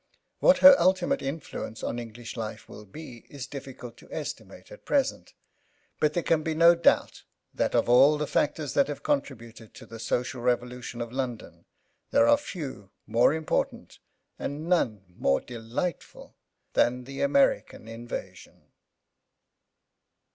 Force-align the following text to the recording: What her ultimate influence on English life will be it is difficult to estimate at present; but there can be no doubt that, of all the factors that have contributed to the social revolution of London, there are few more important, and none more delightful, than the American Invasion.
What 0.39 0.57
her 0.65 0.75
ultimate 0.79 1.21
influence 1.21 1.83
on 1.83 1.99
English 1.99 2.35
life 2.35 2.67
will 2.67 2.85
be 2.85 3.17
it 3.17 3.25
is 3.35 3.45
difficult 3.45 3.97
to 3.97 4.11
estimate 4.11 4.71
at 4.71 4.83
present; 4.83 5.35
but 5.99 6.13
there 6.15 6.23
can 6.23 6.41
be 6.41 6.55
no 6.55 6.73
doubt 6.73 7.21
that, 7.53 7.75
of 7.75 7.87
all 7.87 8.17
the 8.17 8.25
factors 8.25 8.73
that 8.73 8.87
have 8.87 9.03
contributed 9.03 9.75
to 9.75 9.85
the 9.85 9.99
social 9.99 10.41
revolution 10.41 11.01
of 11.01 11.11
London, 11.11 11.65
there 12.09 12.27
are 12.27 12.35
few 12.37 12.89
more 13.05 13.31
important, 13.31 13.99
and 14.39 14.67
none 14.67 15.05
more 15.19 15.39
delightful, 15.39 16.35
than 16.73 17.03
the 17.03 17.21
American 17.21 17.87
Invasion. 17.87 18.71